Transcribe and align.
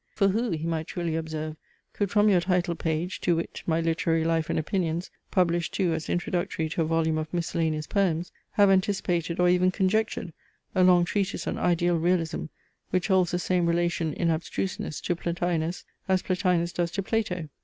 For 0.15 0.29
who, 0.29 0.49
he 0.49 0.65
might 0.65 0.87
truly 0.87 1.15
observe, 1.15 1.57
could 1.93 2.09
from 2.09 2.27
your 2.27 2.41
title 2.41 2.73
page, 2.73 3.21
to 3.21 3.35
wit, 3.35 3.61
"My 3.67 3.79
Literary 3.81 4.23
Life 4.23 4.49
and 4.49 4.57
Opinions," 4.57 5.11
published 5.29 5.75
too 5.75 5.93
as 5.93 6.09
introductory 6.09 6.69
to 6.69 6.81
a 6.81 6.85
volume 6.85 7.19
of 7.19 7.31
miscellaneous 7.31 7.85
poems, 7.85 8.31
have 8.53 8.71
anticipated, 8.71 9.39
or 9.39 9.47
even 9.47 9.69
conjectured, 9.69 10.33
a 10.73 10.83
long 10.83 11.05
treatise 11.05 11.45
on 11.45 11.59
Ideal 11.59 11.99
Realism 11.99 12.45
which 12.89 13.09
holds 13.09 13.29
the 13.29 13.37
same 13.37 13.67
relation 13.67 14.11
in 14.13 14.29
abstruseness 14.31 15.01
to 15.01 15.15
Plotinus, 15.15 15.85
as 16.07 16.23
Plotinus 16.23 16.73
does 16.73 16.89
to 16.93 17.03
Plato. 17.03 17.49